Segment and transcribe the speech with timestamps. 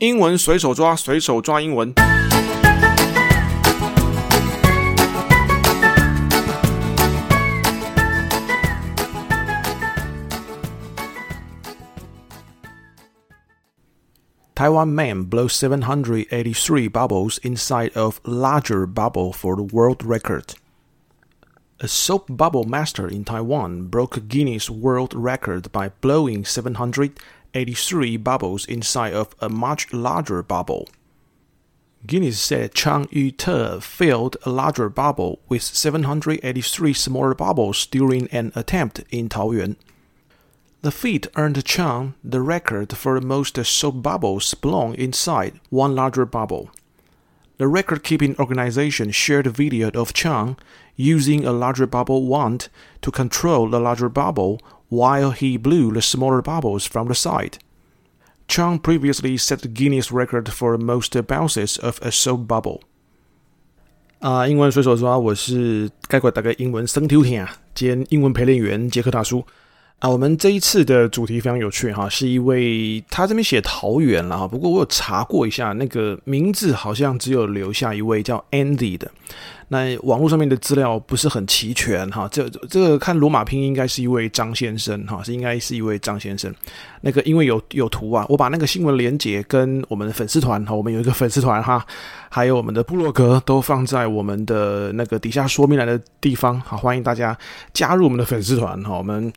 [0.00, 1.94] 英文随手抓，随手抓英文。
[14.54, 20.54] Taiwan man blows 783 bubbles inside of larger bubble for the world record.
[21.80, 27.12] A soap bubble master in Taiwan broke Guinness World Record by blowing 700.
[27.54, 30.88] 83 bubbles inside of a much larger bubble.
[32.06, 39.04] Guinness said Chang Yu-te filled a larger bubble with 783 smaller bubbles during an attempt
[39.10, 39.76] in Taoyuan.
[40.80, 46.24] The feat earned Chang the record for the most soap bubbles blown inside one larger
[46.24, 46.70] bubble.
[47.58, 50.56] The record-keeping organization shared a video of Chang
[50.96, 52.70] using a larger bubble wand
[53.02, 54.58] to control the larger bubble
[54.89, 57.57] while he blew the smaller bubbles from the side.
[58.47, 62.81] Chang previously set the Guinness record for most bounces of a soap bubble.
[64.19, 69.45] 啊，英文随手抓，我是概括大概英文生听听啊，兼英文陪练员杰克大叔。
[70.00, 79.10] 啊，我们这一次的主题非常有趣哈，是一位他这边写桃园了哈，不过我有查过一下，那个名字好像只有留下一位叫 Andy 的，
[79.68, 86.50] 那网络上面的资料不是很齐全哈，这这个看罗马拼音应该是一位张先生哈，是应该是一位张先生，
[87.02, 91.84] 那个因为有有图啊，我把那个新闻连结跟我们的粉丝团哈，我们有一个粉丝团哈，
[92.30, 97.36] 还有我们的部落格都放在我们的那个底下说明栏的地方，好，欢迎大家
[97.74, 99.30] 加入我们的粉丝团哈，我们。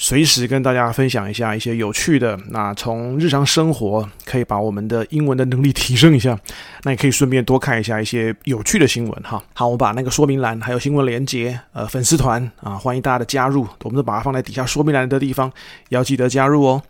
[0.00, 6.38] 随时跟大家分享一下一些有趣的，那从日常生活可以把我们的英文的能力提升一下，
[6.84, 9.42] 那也可以顺便多看一下一些有趣的新闻哈。
[9.54, 15.50] 好，我把那个说明栏还有新闻连接，呃，粉丝团啊，欢迎大家的加入，我们都把它放在底下说明栏的地方，
[15.88, 16.80] 也要记得加入哦。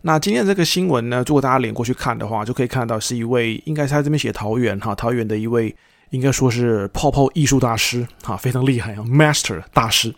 [0.00, 5.76] 那今天这个新闻呢，如果大家连过去看的话，就可以看到是一位，应该是他这边写桃园哈，桃园的一位，
[6.08, 10.14] 应该说是泡泡艺术大师哈，非常厉害啊，Master 大师。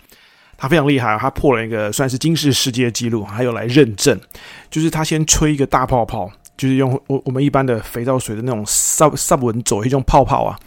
[0.61, 4.21] 他非常厉害啊，他破了一个算是金氏世界纪录，还有来认证，
[4.69, 10.59] 就是他先吹一个大泡泡，就是用我我们一般的肥皂水的那种 sub sub 文走一种泡泡啊，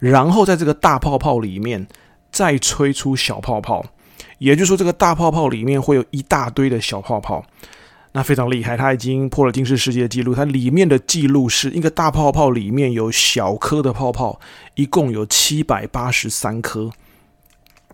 [0.00, 1.86] 然后在这个大泡泡里面
[2.32, 3.86] 再吹出小泡泡，
[4.38, 7.46] 也就是说这个大泡泡里面会有一大堆的小泡泡，
[8.10, 14.40] 那非常厉害，他已经破了金氏世界纪录，它里面的记录是一个大泡泡里面有小颗的泡泡，
[14.74, 16.90] 一共有七百八十三颗。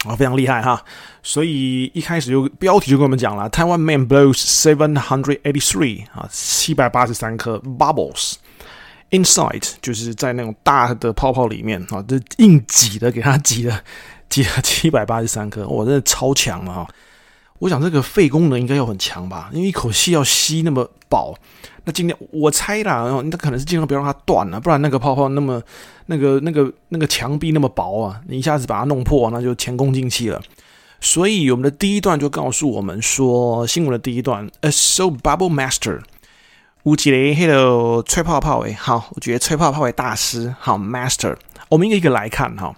[0.06, 0.82] 啊，非常厉害哈！
[1.22, 8.34] 所以一开始就标题就跟我们讲了台湾 man blows seven hundred eighty three 啊，七百八十三颗 bubbles
[9.10, 13.82] inside，就是在那种大的泡泡里面啊，这硬挤的给他挤的
[14.28, 16.88] 挤了七百八十三颗，我，真的超强了哈！
[17.60, 21.34] 我想这个肺功能应该要很强吧，因为一口气要吸那么饱。
[21.84, 25.62] 那尽量我猜啦，那可能是尽量不要让它断了，不然那个泡泡那么
[26.06, 30.40] 那个那个那个墙壁那么薄啊，你一下子把它弄破，那就前功尽弃了。
[31.00, 36.00] 所以我们的第一段就告诉我们说，新闻的第一段，A So bubble master，
[36.84, 41.36] 吴吉雷，hello，吹泡泡诶，好，我觉得吹泡泡为大师，好，master，
[41.68, 42.74] 我们一个一个来看哈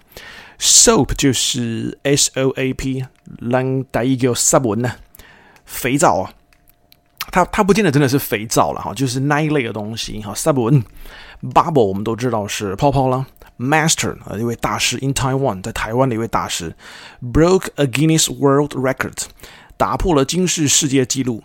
[0.59, 3.05] ，soap 就是 S O A P，
[3.39, 4.91] 让大家给我杀文呢，
[5.65, 6.33] 肥皂啊。
[7.29, 10.33] 它它不见得真的是肥皂了哈，就是那一类的东西哈。
[10.33, 10.83] Sabun
[11.41, 13.25] bubble 我们都知道是泡泡了。
[13.59, 16.75] Master 啊，一位大师，in Taiwan 在台湾的一位大师
[17.21, 19.23] ，broke a Guinness World Record
[19.75, 21.41] 打破了金氏世界纪录。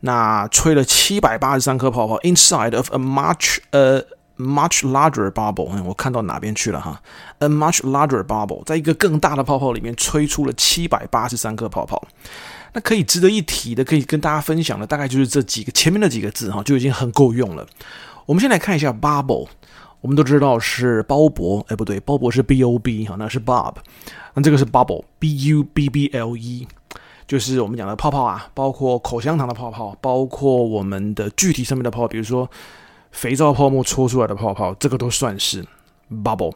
[0.00, 4.02] 那吹了七百八十三颗泡泡，inside of a much 呃、
[4.40, 5.82] much larger bubble。
[5.84, 7.00] 我看到哪边去了哈
[7.40, 12.02] ？A much larger bubble，在一个更大的泡泡里面吹出了七百八十三颗泡泡。
[12.72, 17.66] 那可以值得一提的，可以跟大家分享的，大概就是这几个前面的几个字哈，就已经很够用了。
[18.26, 19.48] 我们先来看一下 bubble，
[20.00, 23.74] 我们都知道是鲍勃，哎不对，鲍勃是 b o b 哈，那是 bob，
[24.34, 26.68] 那这个是 bubble，b u b b l e，
[27.26, 32.48] 就是我们讲的泡泡啊，包括口香糖的泡泡，包括我们的具体上面的泡泡，比如说
[33.12, 35.64] 肥皂泡沫搓出来的泡泡，这个都算是
[36.10, 36.54] bubble。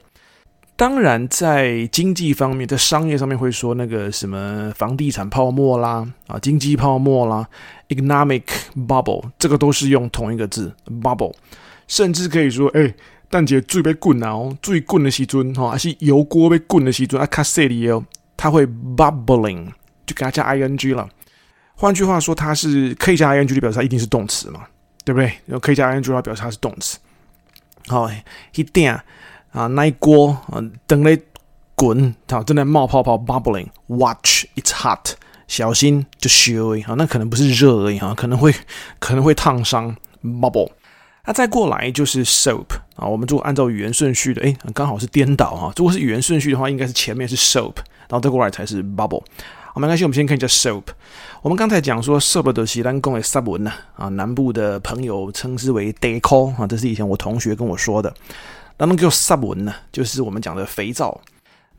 [0.76, 7.48] 当然，在经济方面，在商业上面会说那个什么房地产泡沫啦，啊，经济泡沫啦
[7.90, 8.42] ，economic
[8.74, 11.32] bubble，这个都是用同一个字 bubble，
[11.86, 12.92] 甚至可以说，哎，
[13.30, 18.04] 蛋姐最被滚啊，最滚的时阵哈，还是油锅被滚的时阵啊，卡塞里哦，
[18.36, 19.66] 它会 bubbling，
[20.04, 21.08] 就给它加 ing 了。
[21.76, 24.62] 换句话说，它是可以加 ing 就表示它一定是动词嘛，
[25.04, 25.26] 对不对？
[25.46, 26.98] 然后可以加 ing 的话表示它是动词。
[27.86, 28.10] 好，
[28.54, 28.96] 一定。
[29.52, 31.16] 啊，那一锅啊，等雷
[31.76, 35.12] 滚，好，正在冒泡泡，bubbling，watch it's hot，
[35.46, 36.52] 小心就烧，
[36.88, 38.52] 啊，那可能不是热而已哈，可能会
[38.98, 40.72] 可能会烫伤，bubble。
[41.24, 42.66] 那再过来就是 soap
[42.96, 45.72] 啊，我们如果按照语言顺序的，哎，刚好是颠倒哈。
[45.76, 47.76] 如果是语言顺序的话，应该是前面是 soap，
[48.08, 49.22] 然后再过来才是 bubble。
[49.74, 50.84] 好，没关系，我们先看一下 soap。
[51.42, 58.14] 我们刚才讲说 soap 的是咱讲的湿文呐，啊，南部的朋友称之为 deco 啊，这是以前我同学跟我说的。
[58.78, 61.20] 那么叫湿文呢，就是我们讲的肥皂。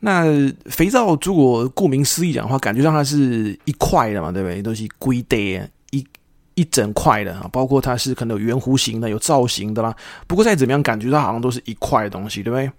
[0.00, 0.26] 那
[0.66, 4.60] 肥皂如果顾名思义讲的话，感觉上它是一块的嘛，对不对？
[4.60, 6.06] 都是规的，一
[6.52, 9.96] 一整块的啊，包括它是可能有圆弧形的、有造型的啦。
[10.26, 12.70] 不过再怎么样，感觉它好像都是一块的东西，对不对？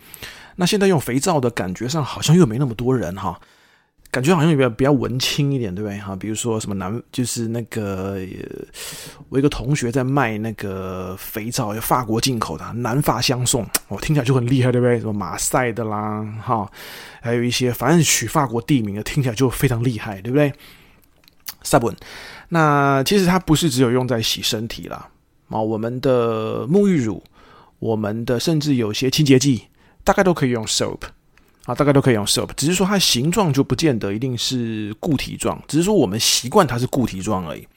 [0.57, 3.35] 那现在用肥皂的感觉上好像又没那么多人哈。
[4.09, 5.97] 感觉好像比较比较文青一点，对不对？
[5.99, 8.17] 哈，比如说什么南，就是那个
[9.29, 14.99] 我一个同学在卖那个肥皂，有法国进口的，南法相送，我听起来就很厉害，对不对？
[14.99, 16.69] 什么马赛的啦，哈，
[17.21, 20.51] 还有一些反正取法国地名的，听起来就非常厉害，对不对
[21.63, 21.95] ？Sabun，
[22.49, 25.09] 那其实它不是只有用在洗身体啦，
[25.49, 27.21] 啊，我们的沐浴乳，
[27.79, 29.63] 我们的甚至有些清洁剂，
[30.05, 31.01] 大概都可以用 soap。
[31.67, 37.67] 啊，大概都可以用 soap，只是说它形状就不见得一定是固体状，只是说我们习惯它是固体状而已。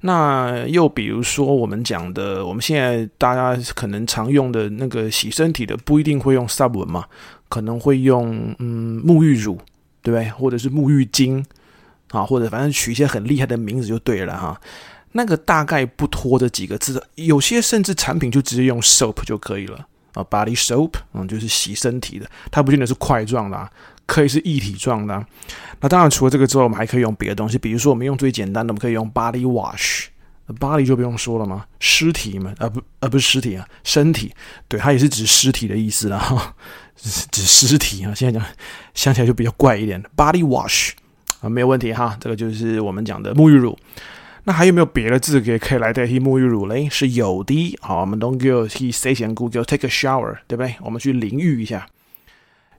[0.00, 7.04] 那又比如说我们讲的，我们现在大家可能常用的那个洗身体的，不一定会用 Sabun 嘛，
[7.50, 9.58] 可能会用嗯沐浴乳，
[10.02, 10.30] 对不对？
[10.30, 11.44] 或者是沐浴精
[12.12, 14.58] 啊，或者反正取一些很厉害的名字就对了哈。
[15.12, 19.86] 那个大概不拖这几个字，有些甚至产品就直接用 soap 就可以了。
[20.14, 23.70] 啊，body soap，嗯，就是洗身体的，它不见得是块状的啊，
[24.06, 25.26] 可以是液体状的啊。
[25.80, 34.32] 那当然，除了这个之外，我们还可以用别的东西，比如说我们用最简单的，我们可以用 body wash，body 就不用说了嘛，尸体嘛，啊不，啊不是尸体啊，身体，
[34.66, 36.54] 对，它也是指尸体的意思啦，哈，
[36.96, 38.14] 指尸体啊。
[38.14, 38.48] 现在讲
[38.94, 40.90] 想起来就比较怪一点，body wash
[41.40, 43.78] 啊，没有问题哈，这个就是我们讲的沐浴乳。
[44.48, 46.88] 那还有没有别的字可以可以来代替沐浴乳嘞？
[46.88, 47.76] 是有的。
[47.82, 50.74] 好，我们 don't go he say 先 Google take a shower，对不对？
[50.80, 51.86] 我们去淋浴一下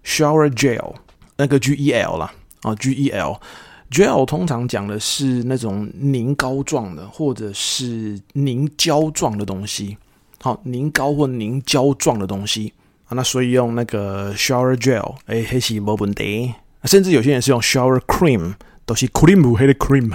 [0.04, 0.95] ，shower gel，
[1.38, 2.33] 那个 G E L 啦，
[2.63, 9.95] 啊 G E L，gel 通常讲的是那种凝膏状的，或者是凝胶状的东西。
[10.42, 12.74] 好，凝膏或凝胶状的东西
[13.06, 16.51] 啊，那所以用那个 shower gel，哎，还是没问题。
[16.86, 18.56] 甚至有些人是用 shower cream，
[18.88, 20.12] 都是 cream 黑的 cream。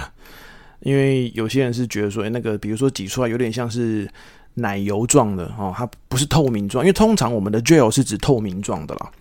[0.81, 4.07] 因为有些人是觉得说，哎，那个比如说挤出来有点像是
[4.55, 6.83] 奶油状的哦，它不是透明状。
[6.83, 9.11] 因为通常我们的 gel 是指透明状的啦。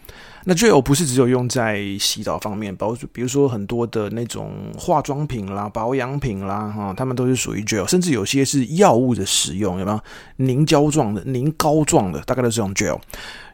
[0.46, 7.88] 那 gel 不是只有用在洗澡方面，包比如说很多的那种化妆品啦、保养品啦，哈，它们都是属于 gel。
[7.88, 9.98] 甚至有些是药物的使用，有没有
[10.36, 12.98] 凝胶状的、凝膏状的，大概都是用 gel。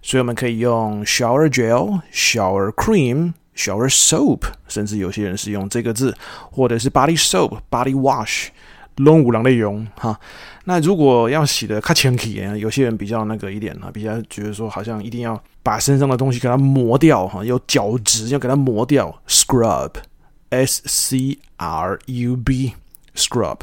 [0.03, 3.35] 所以我们可以用 shower gel、shower cream。
[3.57, 6.17] Shower soap，甚至有些人是用这个字，
[6.51, 8.49] 或者是 body soap、body wash，
[8.97, 10.19] 拢有人在用哈。
[10.65, 23.59] 那如果要洗的较清气，有些人比较那个一点哈，比较觉得说好像一定要把身上的东西给它磨掉哈，有角质要给它磨掉，scrub，s c r u b，scrub，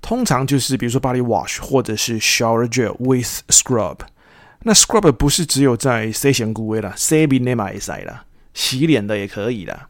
[0.00, 3.98] 通常就是比如说 body wash 或者是 shower gel with scrub。
[4.62, 8.24] 那 scrub 不是只有在洗身躯的啦，洗面的嘛也使啦。
[8.54, 9.80] 洗脸的也可以的。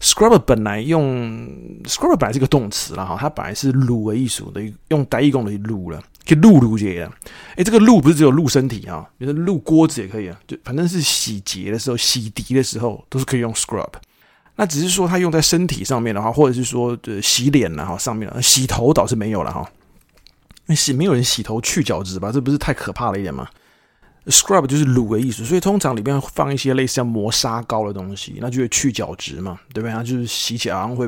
[0.00, 1.48] Scrub 本来用
[1.84, 7.12] Scrub 本来是个动词了哈，它本来是撸的意思的，用台语讲的撸了，可以撸撸洁的。
[7.56, 13.88] 哎，这个撸不是只有撸身体啊，比如说撸锅子也可以啊，就反正是洗洁的时候、洗涤的时候都是可以用 Scrub。
[14.56, 19.66] 那只是说它用在身体上面的话，或者是说的洗脸了哈，上面了洗头倒是没有了哈。
[20.66, 22.30] 那洗没有人洗头去角质吧？
[22.30, 23.48] 这不是太可怕了一点吗
[24.26, 29.92] ？Scrub 就是撸的意思，所以通常里面放一些类似像磨砂膏的东西，那就会去角质嘛，对不对？
[29.92, 31.06] 它就是洗起来好像会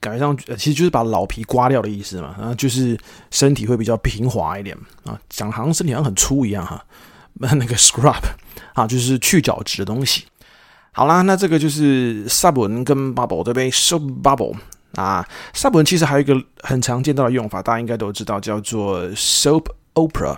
[0.00, 2.98] 感觉上，其实就是把老皮刮掉的意思嘛，然后就是
[3.30, 6.84] 身体会比较平滑一点啊，讲好像身体好像很粗一样哈。
[7.34, 8.22] 那那个 Scrub
[8.74, 10.24] 啊，就是去角质的东西。
[10.92, 14.54] 好啦，那这个就是 Sabun 跟 Bubble 对不对？Soap Bubble
[14.94, 20.36] 啊，Sabun 其实还有一个很常见到的用法，大家应该都知道，叫做 Soap Opera。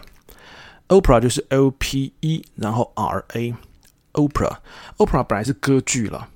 [0.88, 6.28] Opera 就是 O P E，然后 R A，Opera，Opera 本来是歌剧了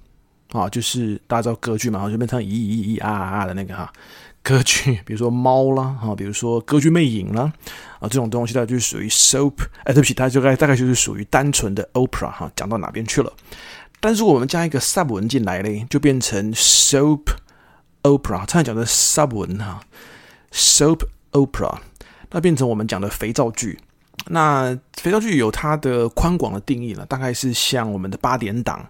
[0.53, 3.93] 啊，就是大家知道歌剧嘛，然后就变成咿咿咿啊啊的那个哈
[4.43, 7.53] 歌剧，比如说猫啦，啊，比如说歌剧魅影啦，
[8.01, 9.55] 啊，这种东西它就是属于 soap，
[9.85, 13.33] 哎，对不起，它就该大概就是属于单纯的 opera 哈，讲到哪边去了？
[14.01, 17.21] 但是我们加一个 sub 文进来嘞，就变成 soap
[18.03, 19.83] opera，刚才讲的 sub 文哈
[20.51, 21.79] ，soap opera，
[22.31, 23.79] 那变成我们讲的肥皂剧。
[24.27, 28.87] 那肥皂剧有它的宽广的定义了，大概是像我们的八点档，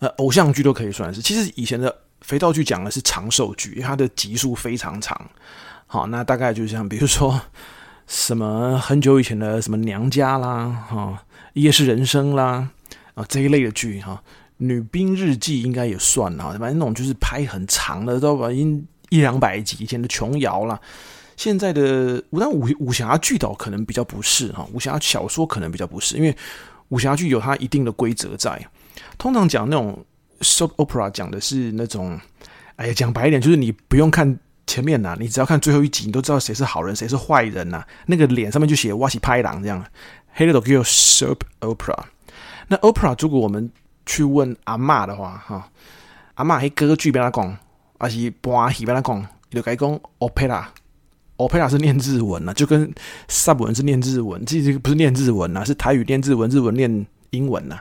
[0.00, 1.22] 呃，偶像剧都可以算是。
[1.22, 5.18] 其实以前的肥皂剧讲的是长寿剧，它的集数非常长。
[5.86, 7.40] 好，那大概就像比如说
[8.06, 12.68] 什么很久以前的什么娘家啦，哈，夜市人生啦，
[13.14, 14.22] 啊这一类的剧哈，
[14.56, 20.78] 女兵日记应该也算哈，反正那种就是拍很长的，都已经一两百集以前的琼瑶啦。
[21.36, 26.36] 现在的武但武武侠剧倒可能比较不是哈，武侠小说可能比较不是，因为
[26.88, 28.60] 武侠剧有它一定的规则在。
[29.18, 30.04] 通常讲那种
[30.40, 32.18] soap opera 讲的是那种，
[32.76, 37.84] 哎呀，讲白一点就是你不用看前面呐，你只要看最后一集，你都知道谁是好人，谁是坏人呐。
[38.06, 39.84] 那个脸上面就写哇西拍狼这样，
[40.32, 41.98] 黑的都叫 soap opera。
[42.68, 43.70] 那 opera 如果我们
[44.06, 45.68] 去问阿嬷的话，哈，
[46.34, 47.58] 阿嬷喺歌剧边他讲，
[47.98, 50.64] 还是播戏边他讲，就该讲 opera。
[51.36, 52.92] Opera 是念日文呐，就跟
[53.28, 57.80] sub 文是念日文，这这个不是念日文呐，是台语念日文，日文念英文呐，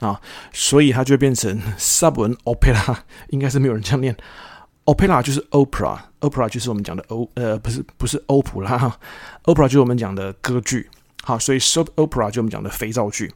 [0.00, 0.20] 啊，
[0.52, 2.96] 所以它就变成 sub 文 opera，
[3.30, 4.16] 应该是没有人这样念。
[4.86, 8.98] opera 就是 opera，opera 就是我们讲的欧，呃，不是不是欧普拉
[9.44, 10.88] ，opera 就是我们讲的歌剧，
[11.22, 13.32] 好，所以 soap opera 就我们讲的肥皂剧，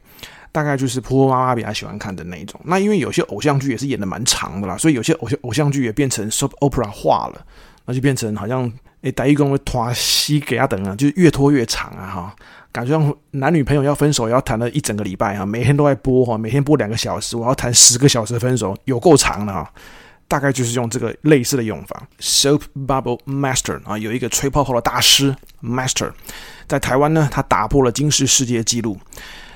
[0.51, 2.59] 大概就是婆婆妈妈比较喜欢看的那一种。
[2.65, 7.45] 那因为有些偶像剧也是演的蛮长的啦，所以有些偶像偶像剧也变成 soap opera 化了，
[7.85, 8.69] 那就变成好像。
[9.05, 12.35] 诶，台语讲会拖死给他等啊，就是越拖越长啊，哈，
[12.71, 19.71] 感觉像男女朋友要分手，要谈了一整个礼拜啊，每天都在播哈，每天播两个小时，我要谈十个小时分手，有够长的哈，
[20.27, 22.01] 大概就是用这个类似的用法。
[22.19, 26.11] Soap Bubble Master 啊，有一个吹泡泡的大师 Master，
[26.67, 28.97] 在台湾呢，他打破了金氏世界纪录。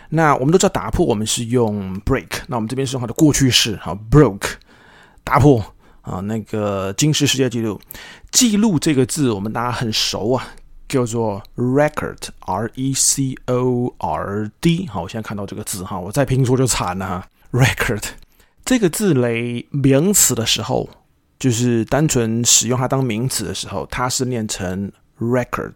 [0.09, 4.51] 那我们都知道打破，我们是用 break，那我们这边是用它的过去式，好 broke，
[5.23, 5.73] 打破。
[6.09, 7.79] 啊，那个金氏世界纪录，
[8.31, 10.47] 记录这个字我们大家很熟啊，
[10.87, 14.87] 叫做 record，r e c o r d。
[14.87, 17.27] 好，我现在看到这个字哈，我再拼错就惨了哈。
[17.51, 18.03] record
[18.65, 20.89] 这个字类名词的时候，
[21.37, 25.73] 就是单纯使用它当名词的时候，它是念成 record，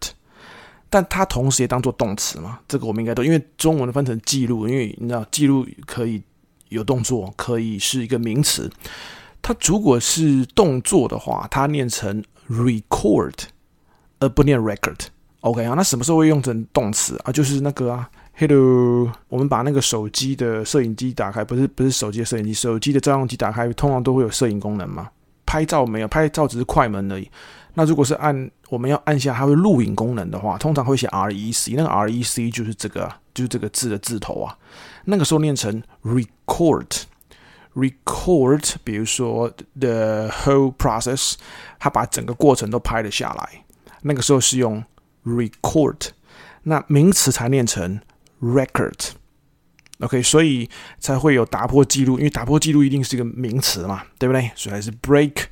[0.90, 2.60] 但它同时也当做动词嘛。
[2.68, 6.24] 这个我们应该都，因为中文的翻成记录，因为你知道记录可以
[6.70, 8.68] 有动作，可以是一个名词。
[9.43, 13.33] 它如果是动作的话，它念成 record，
[14.19, 14.97] 而不念 record。
[15.41, 17.31] OK 啊，那什么时候会用成动词啊？
[17.31, 25.09] 就是那个啊，hello，我们把那个手机的摄影机打开，不是不是手机的摄影机，手机的照相机打开，通常都会有摄影功能嘛。
[25.45, 27.29] 拍照没有，拍照只是快门而已。
[27.73, 34.57] 那如果是按我们要按下它会录影功能的话，通常会写 rec，那个 rec 就是这个，就是这个字的字头啊。
[35.03, 37.03] 那个时候念成 record。
[37.75, 39.50] record，比如说
[39.80, 41.34] the whole process，
[41.80, 43.65] 他把整个过程都拍了下来，
[44.01, 44.84] 那个时候是用
[45.25, 46.10] record，
[46.63, 48.00] 那名词才念成
[48.42, 54.51] record，OK，所以才会有打破记录，因为打破记录一定是一个名词嘛，对不对？
[54.56, 55.46] 所以还是 break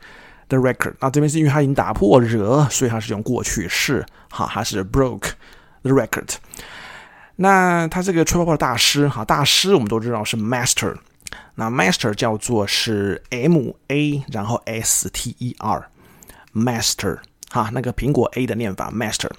[0.50, 0.94] the record。
[1.00, 5.32] 那这边是因为他已经打破了，所以他是用过去式，哈，他是 broke
[5.82, 6.36] the record。
[7.38, 10.96] 那他这个吹泡泡的大师，哈，大师我们都知道是 master。
[11.56, 17.20] 那 master 叫做是 M A 然后 S T E R，master
[17.50, 19.30] 哈，那个苹果 A 的念法 master，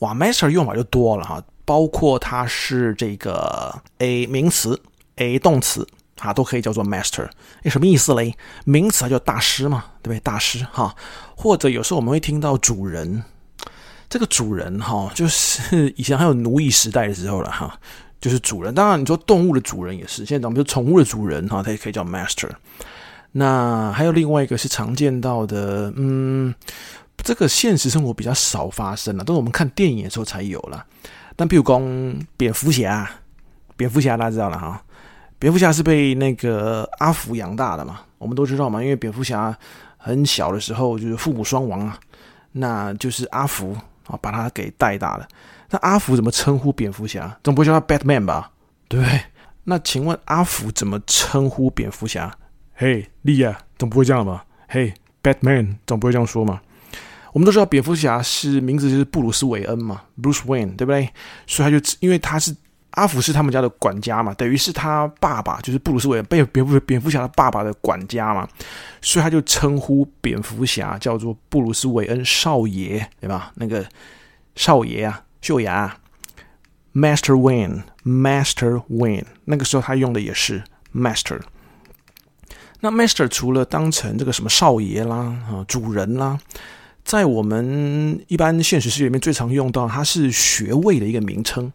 [0.00, 4.80] 哇，master 用法就多了哈，包括它是这个 A 名词
[5.16, 5.86] A 动词
[6.18, 7.28] 啊，都可以叫做 master。
[7.64, 8.36] 诶，什么意思嘞？
[8.64, 10.20] 名词它叫大师嘛，对不对？
[10.20, 10.94] 大师哈，
[11.34, 13.24] 或者有时候我们会听到主人，
[14.08, 17.78] 这个主人哈，就是 以前还有奴役时代的时候了哈。
[18.22, 20.24] 就是主人，当然你说动物的主人也是。
[20.24, 22.48] 现在咱们说宠物的主人哈，它也可以叫 master。
[23.32, 26.54] 那还有另外一个是常见到的，嗯，
[27.16, 30.86] 这个现实生活比较少发生了，都是我们看电影的时候才有了。
[31.34, 33.10] 但比如讲蝙蝠侠，
[33.76, 34.80] 蝙蝠侠大家知道了哈，
[35.40, 39.52] 蝙蝠侠是被那个阿福养大的嘛，我们都知道嘛，因为蝙蝠侠
[39.96, 41.98] 很小的时候就是父母双亡啊，
[42.52, 43.76] 那就是阿福
[44.06, 45.26] 啊把他给带大了。
[45.72, 47.36] 那阿福怎么称呼蝙蝠侠？
[47.42, 48.52] 总不会叫他 Batman 吧？
[48.88, 49.20] 对不对？
[49.64, 52.30] 那请问阿福怎么称呼蝙蝠侠？
[52.74, 54.44] 嘿，利亚，总不会这样吧？
[54.68, 56.60] 嘿，Batman，总不会这样说嘛？
[57.32, 61.08] 我们都知道蝙蝠侠是名字就是布鲁斯韦恩嘛，Bruce Wayne，对不对？
[61.46, 62.54] 所以他就因为他是
[62.90, 68.46] 阿福是他们家的管家嘛，等于是他爸爸就是布鲁斯韦恩被蝙蝠蝙蝠侠的爸爸的管家嘛，
[69.00, 73.52] 所以他就称呼蝙蝠侠叫做布鲁斯韦恩少爷，对吧？
[73.54, 73.82] 那个
[74.54, 75.22] 少爷啊。
[75.42, 75.98] 秀雅
[76.94, 80.62] ，Master Wayne，Master Wayne，那个时候他用的也是
[80.94, 81.40] Master。
[82.80, 86.38] 那 Master 除了当成这个什么少爷啦啊主人啦，
[87.04, 91.72] 在我们一般现实世界里面最常用到，它是学位的一个名称。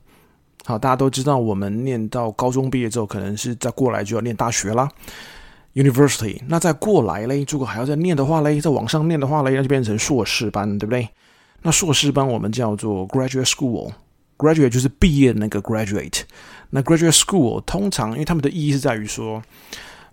[0.63, 4.89] 好，大家都知道，我们念到高中毕业之后，可能是再过来就要念大学啦
[5.73, 6.41] ，University。
[6.47, 11.09] 那再过来嘞，如果还要再念的话嘞，再往上念的话嘞，那就变成硕士班，对不对？
[11.67, 16.21] 那硕士班我们叫做 graduate school，graduate 就是毕业的那个 graduate。
[16.69, 19.43] 那 graduate school 通常因为他们的意义是在于说，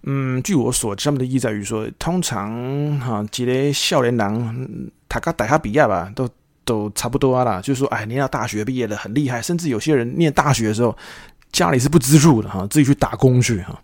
[0.03, 4.67] 嗯，据我所知，他们的意义在于说，通常哈，几个少年郎
[5.09, 6.29] 他刚大学毕业吧，都
[6.65, 7.61] 都差不多啦。
[7.61, 10.97] 就是说，哎，念到大学毕业了很厉害，甚至有些人念大学的时候
[11.53, 13.81] 家里是不资助的哈，自己去打工去哈。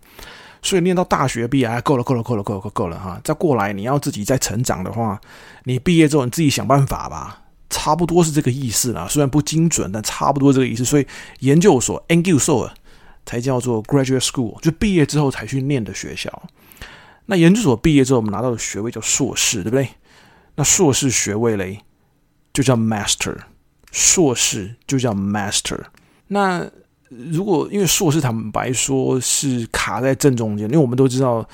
[0.61, 3.21] 所以念到大学毕业，够了，够了，够了，够了，够了哈！
[3.23, 5.17] 再过来，你要自己再成长的话，
[5.63, 7.40] 你毕业之后你自己想办法吧，
[7.71, 9.07] 差不多是这个意思啦。
[9.09, 10.85] 虽然不精准，但差不多这个意思。
[10.85, 11.07] 所以
[11.39, 12.69] 研究所 （end u s o
[13.25, 16.43] 才叫做 graduate school，就毕业之后才去念的学校。
[17.27, 19.87] 那研究所毕业之后，我们拿到的学位叫硕士，对不对？
[20.55, 21.79] 那硕士学位嘞，
[22.51, 23.37] 就叫 master，
[23.91, 25.79] 硕士就叫 master。
[26.27, 26.69] 那
[27.09, 31.47] 如果因为硕士坦白说是卡在正中间，因为我们都知道，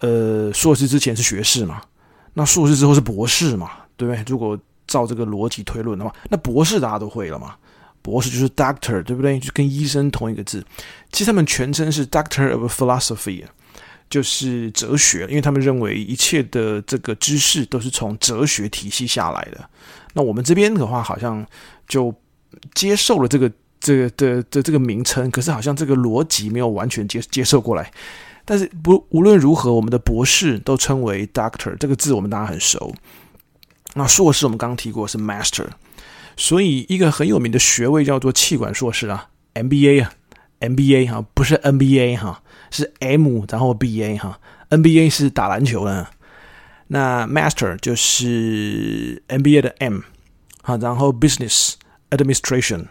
[0.00, 1.82] 呃，硕士之前是学士嘛，
[2.34, 4.24] 那硕士之后是博士嘛，对不对？
[4.26, 4.58] 如果
[4.92, 7.54] 照这个逻辑推论的话，那博士大家都会了嘛，
[8.02, 9.38] 博士就是 doctor，对不对？
[9.38, 10.64] 就跟医生同一个字。
[11.10, 13.44] 其实他们全称是 Doctor of Philosophy，
[14.10, 19.68] 就是哲学，因为他们认为一切的这个知识都是从哲学体系下来的。
[20.12, 21.46] 那我们这边的话，好像
[21.88, 22.14] 就
[22.74, 23.50] 接受了这个。
[23.84, 27.90] 这个的的这个名称，可是好像这个逻辑没有完全接接受过来。
[28.44, 32.94] 但是不无论如何，我们的博士都称为 Doctor 这个字，我们大家很熟。
[33.94, 35.66] 那硕士我们刚刚提过是 Master，
[36.36, 40.12] 所以一个很有名的学位叫做气管硕士啊，MBA 啊
[40.60, 44.38] ，MBA 哈，不是 NBA 哈，是 M 然后 BA 哈
[44.70, 46.06] ，NBA 是打篮球的，
[46.88, 50.00] 那 Master 就是 MBA 的 M
[50.62, 51.74] 啊，然后 Business
[52.10, 52.86] Administration。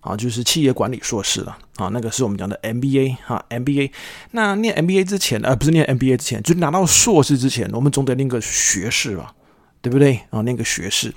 [0.00, 3.90] 啊，就是企业管理硕士了啊，那个是我们讲的 MBA 哈，MBA。
[4.30, 9.34] 那念 MBA 之前，呃，不是念 MBA 之前，就拿到硕士之前，我们总得念个学士吧，
[9.82, 10.20] 对不对？
[10.30, 11.14] 啊，念个学士。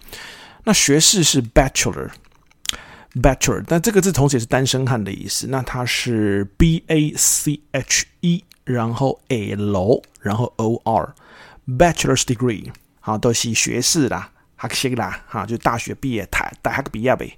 [0.64, 5.48] 那学士是 Bachelor，Bachelor，但这个字同时也是单身汉的意思。
[5.48, 12.72] 那它是 B A C H E，然后 L，然后 O R，Bachelor's degree，
[13.02, 14.32] 好，都是学士啦，
[14.70, 17.38] 学士啦，哈，就大学毕业，大大学毕业呗。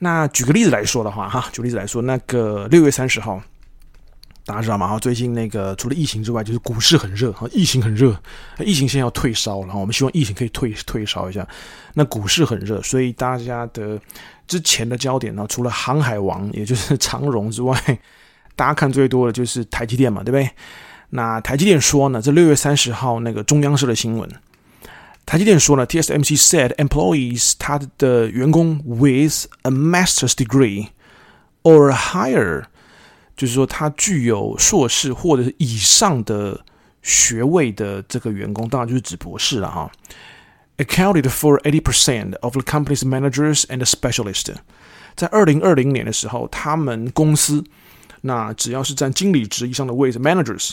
[0.00, 3.40] 那举个例子来说的话，哈，举个例子来说，那个六月三十号，
[4.46, 4.86] 大家知道吗？
[4.86, 8.16] 哈，最近那个除了疫情之外，就是股市很热，哈，疫情很热，
[8.60, 11.46] 疫情现在要退烧了，然后我们希望疫情可以退退烧一下。
[11.92, 14.00] 那股市很热，所以大家的
[14.46, 17.76] 之前的焦点呢，除了航海王，也就是 长荣之外，
[18.54, 20.48] 大家看最多的就是台积电嘛，对不对？
[21.10, 24.30] 那台积电说呢，这六月三十号那个中央社的新闻。
[25.24, 30.86] 台积电说了，TSMC said employees 他的员工 with a master's degree
[31.64, 32.62] or higher，
[33.36, 36.58] 就是说他具有硕士或者是以上的
[37.02, 39.90] 学位的这个员工，当然就是指博士了哈。
[40.78, 44.54] Accounted for eighty percent of the company's managers and specialists。
[45.14, 47.64] 在二零二零年的时候，他们公司
[48.22, 50.72] 那只要是占经理职以上的位置，managers。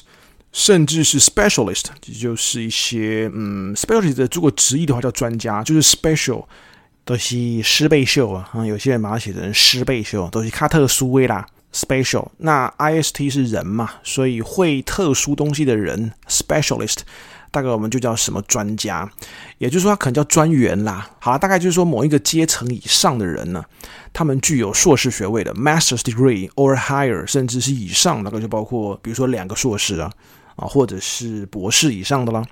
[0.51, 6.45] 甚至是 specialist，也就是一些嗯，specialist 如果直译的话叫专家，就是 special
[7.03, 12.29] 都是师贝秀啊，啊，有些人把它写成师贝秀，都是卡特殊威啦，special。
[12.37, 16.99] 那 ist 是人嘛，所以会特殊东西的人 specialist，
[17.51, 19.11] 大概我们就叫什么专家，
[19.57, 21.09] 也就是说他可能叫专员啦。
[21.19, 23.65] 好了，大概就是说某一个阶层以上的人呢，
[24.13, 30.09] 他们具有硕士学位的 master's degree or higher，甚至是以上，大概就包括比如说两个硕士啊。
[30.55, 32.45] 啊，或者是博士以上的啦，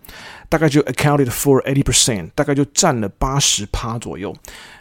[0.49, 4.35] 大概就 accounted for eighty percent，大概就占了八十趴左右。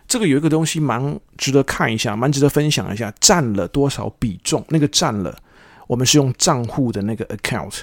[0.08, 4.64] 这个有一个东西蛮值得看一下，蛮值得分享一下，占了多少比重？
[4.68, 5.36] 那个占了，
[5.86, 7.82] 我们是用账户的那个 account，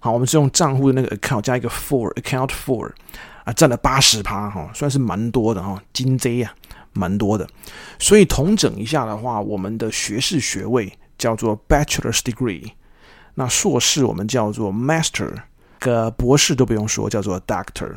[0.00, 2.90] 好，我们是用账户的那个 account 加一个 for，account for，
[3.44, 6.54] 啊，占了八十趴哈，算是蛮多的哈，金贼啊，
[6.92, 7.46] 蛮多的。
[7.98, 12.70] 所以统整一下的话，我们的学士学位叫做 bachelor's degree。
[13.34, 15.32] 那硕士我们叫做 master，
[15.78, 17.94] 个博士都不用说，叫做 doctor。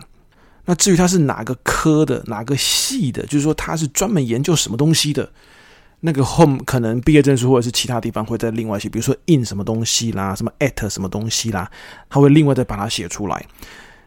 [0.66, 5.30] 那至于他是哪个科的、哪个系的，就是说他是专门研究什么东西的，
[6.00, 11.70] 那个 home 可能毕业证书或者是其他地方会在另外写，比如说 in 什么东西啦，什么 at 什么东西啦，
[12.10, 13.46] 他会另外再把它写出来。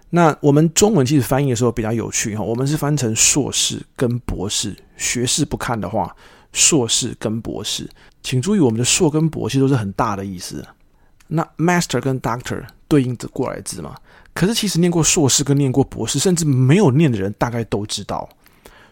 [0.09, 6.15] 那我们中文其实翻译的时候比较有趣哈，我们是翻成硕士跟博士，学士不看的话，
[6.53, 7.87] 硕士跟博士，
[8.23, 10.65] 请注意我们的硕跟博其实都是很大的意思。
[11.29, 13.95] 那 master 跟 doctor 对应着过来字嘛？
[14.33, 18.29] 可是其实念过硕士跟念过博士，甚至没有念的人，大概都知道，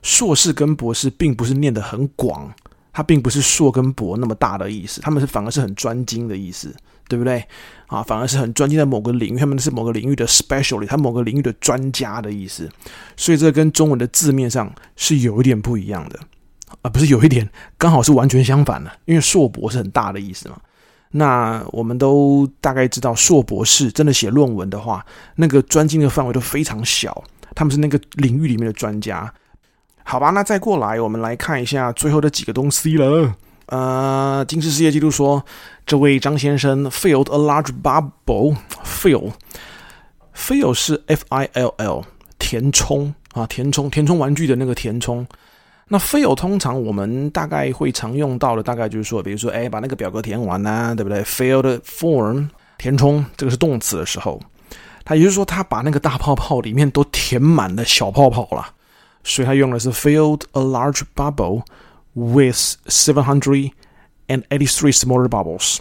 [0.02, 2.52] 硕士跟博士并不是念得很广，
[2.92, 6.74] 它并不是硕跟博那么大的意思，他们是反而是很专精的意思，
[7.08, 7.46] 对不对？
[7.86, 12.68] 啊，反而是很专精在某个领域，他们是某个领域的 specialist，他某个领域的专家的意思。
[13.16, 16.18] 所以这跟中文的字面上是有一点不一样的，
[16.80, 18.90] 啊，不是有一点，刚好是完全相反的。
[19.04, 20.56] 因为硕博是很大的意思嘛。
[21.16, 27.22] 那我们都大概知道，硕博士真的写论文的话，那个专精的范围都非常小，
[27.54, 29.32] 他们是那个领域里面的专家。
[30.02, 33.32] 好吧，那再过来，我们来看一下最后的几个东西了。
[33.66, 35.44] 呃，金氏世界纪录说，
[35.86, 38.56] 这位张先生 filled a large bubble。
[38.84, 42.04] fill，fill 是 f i l l，
[42.40, 45.24] 填充啊，填充，填充玩具的那个填充。
[45.94, 54.40] 那 fill 通常我们大概会常用到的，大概就是说，比如说，哎，把那个表格填完呐、对不对？fill the form，填充，这个是动词的时候，
[55.04, 58.66] 它也就是说，他把那个大泡泡里面都填满了小泡泡了。
[59.22, 61.62] 所以他用的是 filled a large bubble
[62.14, 62.56] with
[62.88, 63.70] seven hundred
[64.26, 65.78] and eighty three smaller bubbles。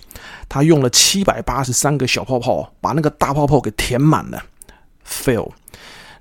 [0.48, 4.44] 他用了七百八十三个小泡泡，把那个大泡泡给填满了。
[5.04, 5.50] fill。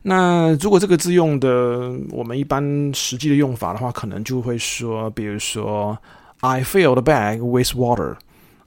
[0.03, 5.97] 那如果这个字用的我们一般实际的用法的话，可能就会说，比如说
[6.41, 8.17] ，I fill the bag with water。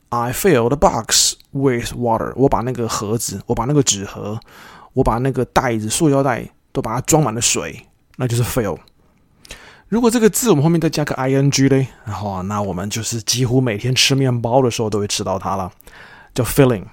[0.09, 2.31] I fill the box with water。
[2.37, 4.39] 我把那个盒子，我把那个纸盒，
[4.93, 7.85] 我把那个袋子、塑胶袋都把它装满了水。
[8.15, 8.77] 那就是 fill。
[9.89, 15.69] 如果这个字我们后面再加个 ing 嘞，然后那我们就是几乎每天吃面包的时候都会吃到它了，
[16.33, 16.83] 叫 filling。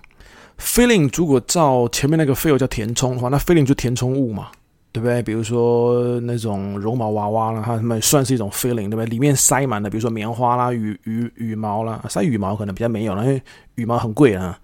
[0.59, 4.49] Filling 如果照前面那个 fill 叫填充的话，那 filling 就填充物嘛，
[4.93, 5.23] 对不对？
[5.23, 9.07] 比如说那种绒毛娃娃啦，它们算是一种 filling，对不对？
[9.07, 13.43] 里面塞满了，比如说棉花啦、羽羽羽毛啦，塞羽毛可能比较没有了，因为
[13.77, 14.59] 羽毛很贵啊。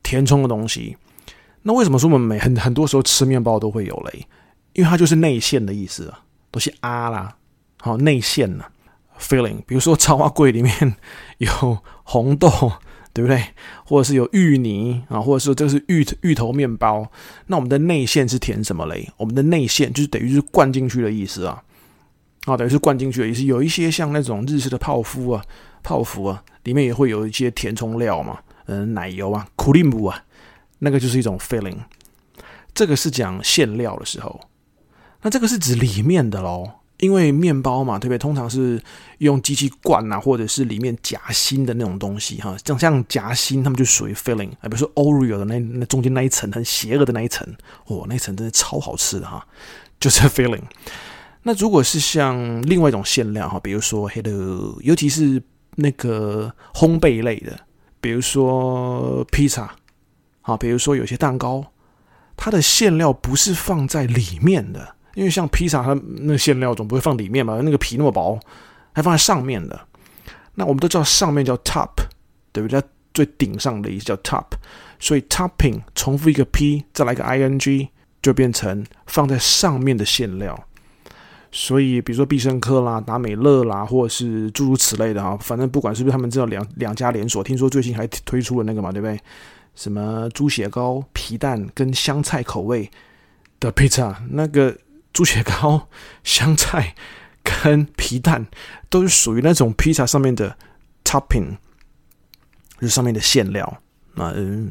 [0.00, 0.96] 填充的东西，
[1.62, 4.26] 那为什么说我们每很很多时候吃面包都会有嘞？
[4.72, 7.36] 因为它就是内馅的意思啊，都是啊啦，
[7.82, 8.64] 好内馅呢
[9.20, 9.58] ，filling。
[9.66, 10.96] 比如说，超花柜里面
[11.38, 12.48] 有红豆，
[13.12, 13.42] 对不对？
[13.84, 17.10] 或者是有芋泥啊，或者是这个是芋芋头面包。
[17.46, 19.10] 那我们的内馅是填什么嘞？
[19.16, 21.62] 我们的内馅就是等于是灌进去的意思啊，
[22.44, 23.42] 啊，等于是灌进去的意思。
[23.44, 25.44] 有一些像那种日式的泡芙啊，
[25.82, 30.24] 泡芙啊，里面也会有一些填充料嘛，嗯，奶油啊，苦力姆啊，
[30.78, 31.78] 那个就是一种 filling。
[32.74, 34.40] 这个是讲馅料的时候。
[35.22, 38.18] 那这个是指里面的喽，因为面包嘛，对不对？
[38.18, 38.82] 通常是
[39.18, 44.50] 用机器灌啊，或者是里面夹心的那种东西哈，像像夹心，他们就属于 filling。
[44.60, 47.46] 哎，比如说 Oreo 的那那中间那一层很邪恶的那一层，
[47.86, 49.46] 哦，那层真的超好吃的哈，
[50.00, 50.62] 就是 filling。
[51.44, 54.32] 那如果是像另外一种馅料哈，比如说黑的，
[54.80, 55.40] 尤其是
[55.76, 57.58] 那个烘焙类的，
[58.00, 59.72] 比如说披萨，
[60.42, 61.64] 啊，比如说有些蛋糕，
[62.36, 64.96] 它的馅料不是放在里面的。
[65.14, 68.38] 因为像披萨，它那馅料总不会放里面嘛，那个皮那么薄，
[68.92, 69.80] 还放在上面的。
[70.54, 71.90] 那我们都知道上面叫 top，
[72.52, 72.82] 对不对？
[73.14, 74.44] 最顶上的意思叫 top，
[75.00, 77.88] 所以 topping 重复一个 p，再来个 ing，
[78.22, 80.56] 就变成放在上面的馅料。
[81.50, 89.18] 所以比如说必胜客啦、达美乐啦，或者是诸如此类的哈，反正不管是不是他们这两两家连锁，听说最近还推出了那个嘛，对不对？
[89.74, 92.88] 什么猪血糕、皮蛋跟香菜口味
[93.58, 94.76] 的披萨，那个。
[95.18, 95.88] 猪血糕、
[96.22, 96.94] 香菜
[97.42, 98.46] 跟皮蛋
[98.88, 100.56] 都是属于那种披萨上面的
[101.02, 101.56] topping，
[102.80, 103.82] 就上面的馅料。
[104.14, 104.70] 那嗯，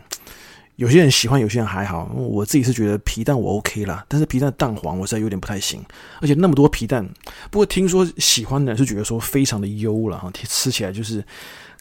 [0.77, 2.05] 有些人喜欢，有些人还好。
[2.13, 5.83] 我自己是觉得皮蛋我 OK 啦，但是皮蛋蛋黄我实在有点不太行。
[6.21, 7.05] 而且那么多皮蛋，
[7.51, 11.21] 不过听说喜欢的人是觉得说非常的优了哈，吃起来就是。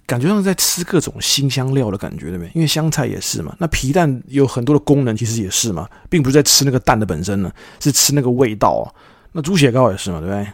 [0.06, 2.50] 感觉像是在吃各种新香料的感觉，对不对？
[2.54, 8.94] 因为香菜也是嘛，那皮蛋有很多的功能，其实也是嘛，并不是在吃那个蛋的本身呢，是吃那个味道。
[9.32, 10.46] 那猪血糕也是嘛，对不对？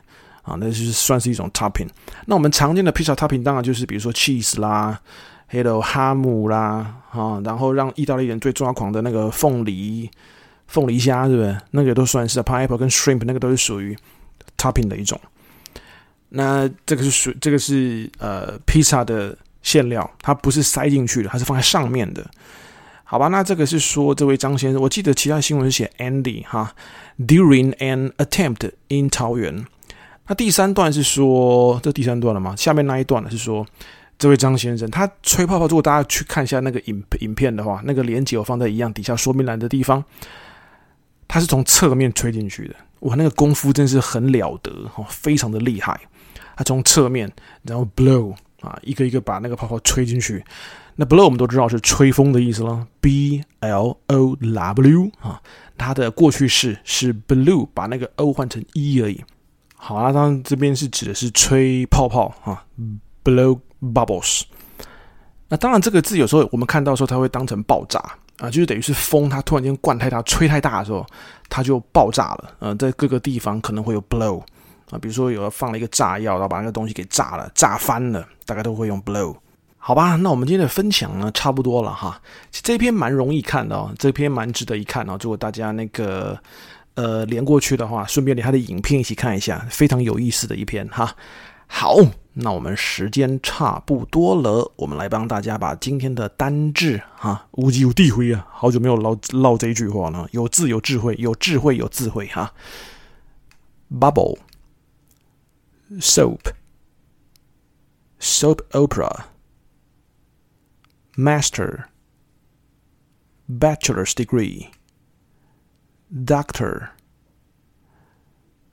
[0.43, 1.87] 啊，那就是算是一种 topping。
[2.27, 4.99] 那我们常见的披萨 topping 当然就是比如说 cheese 啦，
[5.47, 10.11] 还有哈姆啦，啊，然后让意大利人最抓狂的那个凤梨
[10.67, 11.57] 凤梨虾，对不对？
[11.71, 13.97] 那个都算是 pineapple 跟 shrimp，那个都是属于
[14.57, 15.21] topping 的一种。
[16.35, 22.27] 那这个是属这个是呃披萨的馅料，它不是塞进去的，它是放在上面的，
[23.05, 23.29] 好吧？
[23.29, 26.75] 那这个是说这位张先生，我记得其他新闻是写 Andy 哈
[27.19, 29.65] ，during an attempt in 桃园。
[30.27, 32.57] 那第三段是说这第三段了吗？
[32.57, 33.67] 下面那一段呢是说
[34.19, 40.03] 这位张先生他吹泡泡，如果大家去看一下那个影影片的话，那个连接我放在一样底下说明栏的地方，
[41.29, 46.01] 他是从侧面吹进去的，哇，那个功夫真是很了得哦，非常的厉害。
[46.57, 47.31] 他从侧面，
[47.63, 50.45] 然后 blow 啊，一个一个把那个泡泡吹进去。
[50.95, 55.41] 那 blow 我们都知道是吹风的意思了，b l o w 啊，
[55.79, 59.25] 它的过去式是 blew，把那个 o 换成 e 而已。
[59.75, 62.65] 好啊，当然这边是指的是吹泡泡啊
[63.25, 64.43] ，blow bubbles。
[65.49, 67.99] 那当然，这个字有时候我们看到时候，它会当成爆炸
[68.39, 71.07] 啊，就是等于是风它突然间灌太大、吹太大的时候，
[71.49, 72.55] 它就爆炸了。
[72.59, 74.43] 呃，在各个地方可能会有 blow
[74.93, 79.35] 啊，比如说有人放了一个炸药，然后把那个东西给炸了、炸翻了，大概都会用 blow。
[79.79, 82.21] 好吧，那我们今天的分享呢，差不多了哈。
[82.53, 85.19] 这篇蛮容易看的哦，这篇蛮值得一看哦。
[85.21, 86.39] 如果大家那个
[86.95, 91.13] 呃连过去的话，顺便连他的影片一起看一下，非常有意思的一篇哈。
[91.67, 91.97] 好。
[92.35, 102.51] 那我们时间差不多了，我们来帮大家把今天的单字哈，无极有地辉啊，好久没有唠唠这一句话了，有字有智慧，有智慧有智慧哈。
[104.01, 104.39] Bubble,
[106.00, 106.50] soap,
[108.20, 109.26] soap opera,
[111.16, 111.86] master,
[113.48, 114.72] bachelor's degree,
[116.12, 116.92] doctor,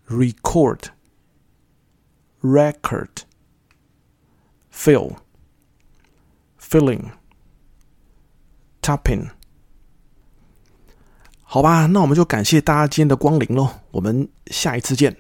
[0.09, 0.91] record,
[2.43, 3.25] record.
[4.75, 5.17] fill,
[6.59, 7.13] filling,
[8.83, 9.31] topping。
[11.45, 15.17] 好吧，那我们就感谢大家今天的光临喽，我们下一次见。